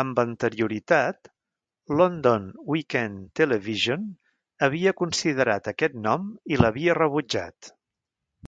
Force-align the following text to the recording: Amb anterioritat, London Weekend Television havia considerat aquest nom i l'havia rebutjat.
Amb 0.00 0.16
anterioritat, 0.22 1.30
London 2.00 2.48
Weekend 2.74 3.22
Television 3.42 4.10
havia 4.68 4.96
considerat 5.04 5.74
aquest 5.76 5.98
nom 6.10 6.28
i 6.56 6.62
l'havia 6.64 7.00
rebutjat. 7.04 7.76